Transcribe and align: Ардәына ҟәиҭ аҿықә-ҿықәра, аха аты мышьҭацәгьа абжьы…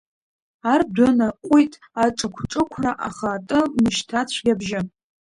Ардәына 0.73 1.27
ҟәиҭ 1.47 1.73
аҿықә-ҿықәра, 2.03 2.91
аха 3.07 3.27
аты 3.37 3.59
мышьҭацәгьа 3.81 4.53
абжьы… 4.55 4.79